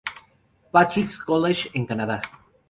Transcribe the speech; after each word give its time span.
Patrick's 0.71 1.19
College, 1.21 1.69
en 1.75 1.85
Canadá. 1.85 2.23